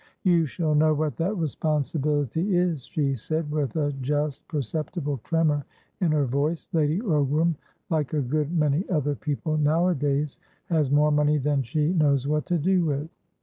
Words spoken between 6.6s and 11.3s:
"Lady Ogram, like a good many other people nowadays, has more